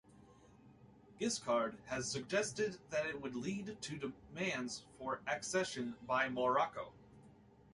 Giscard 1.19 1.77
has 1.85 2.09
suggested 2.09 2.79
that 2.89 3.05
it 3.05 3.21
would 3.21 3.35
lead 3.35 3.79
to 3.79 3.97
demands 4.33 4.83
for 4.97 5.21
accession 5.27 5.93
by 6.07 6.27
Morocco. 6.27 6.91